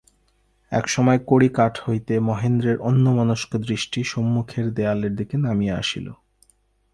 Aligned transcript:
একসময় 0.71 1.19
কড়িকাঠ 1.27 1.73
হইতে 1.79 2.13
মহেন্দ্রের 2.19 2.77
অন্যমনস্ক 2.81 3.51
দৃষ্টি 3.57 3.99
সম্মুখের 4.03 4.65
দেয়ালের 4.73 5.13
দিকে 5.15 5.35
নামিয়া 5.37 5.75
আসিল। 5.77 6.07